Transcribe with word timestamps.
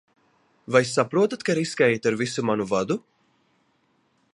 Vai 0.75 0.81
saprotat, 0.91 1.45
ka 1.49 1.57
riskējāt 1.59 2.11
ar 2.13 2.19
visu 2.23 2.49
manu 2.51 2.69
vadu? 2.75 3.01